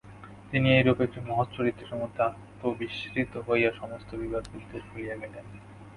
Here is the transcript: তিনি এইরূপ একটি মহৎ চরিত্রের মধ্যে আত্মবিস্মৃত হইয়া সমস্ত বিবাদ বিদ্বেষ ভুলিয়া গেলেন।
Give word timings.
তিনি 0.51 0.67
এইরূপ 0.71 0.97
একটি 1.01 1.19
মহৎ 1.21 1.47
চরিত্রের 1.57 1.95
মধ্যে 1.95 2.21
আত্মবিস্মৃত 2.23 3.33
হইয়া 3.47 3.71
সমস্ত 3.71 4.09
বিবাদ 4.15 4.43
বিদ্বেষ 4.53 4.83
ভুলিয়া 4.89 5.15
গেলেন। 5.15 5.45